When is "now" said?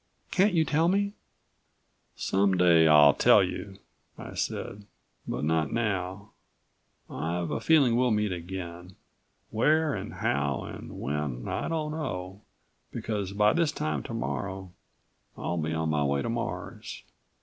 5.71-6.31